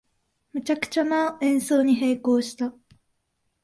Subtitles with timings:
[0.53, 2.73] めちゃくちゃな演奏に閉口した